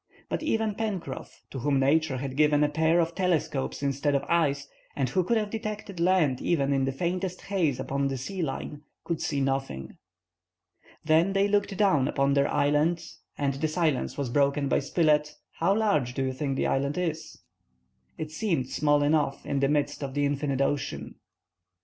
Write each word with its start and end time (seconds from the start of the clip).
But 0.29 0.41
even 0.41 0.73
Pencroff, 0.73 1.43
to 1.51 1.59
whom 1.59 1.79
Nature 1.79 2.17
had 2.17 2.35
given 2.35 2.63
a 2.63 2.69
pair 2.69 2.99
of 2.99 3.13
telescopes 3.13 3.83
instead 3.83 4.15
of 4.15 4.23
eyes, 4.27 4.67
and 4.95 5.07
who 5.07 5.23
could 5.23 5.37
have 5.37 5.51
detected 5.51 5.99
land 5.99 6.41
even 6.41 6.73
in 6.73 6.85
the 6.85 6.91
faintest 6.91 7.41
haze 7.41 7.79
upon 7.79 8.07
the 8.07 8.17
sea 8.17 8.41
line, 8.41 8.81
could 9.03 9.21
see 9.21 9.39
nothing. 9.39 9.97
Then 11.05 11.33
they 11.33 11.47
looked 11.47 11.77
down 11.77 12.07
upon 12.07 12.33
their 12.33 12.51
island, 12.51 13.05
and 13.37 13.53
the 13.53 13.67
silence 13.67 14.17
was 14.17 14.31
broken 14.31 14.67
by 14.67 14.79
Spilett:— 14.79 15.35
"How 15.51 15.75
large 15.75 16.15
do 16.15 16.23
you 16.23 16.33
think 16.33 16.57
this 16.57 16.67
island 16.67 16.97
is?" 16.97 17.37
It 18.17 18.31
seemed 18.31 18.69
small 18.69 19.03
enough 19.03 19.45
in 19.45 19.59
the 19.59 19.69
midst 19.69 20.03
of 20.03 20.15
the 20.15 20.25
infinite 20.25 20.61
ocean. 20.61 21.13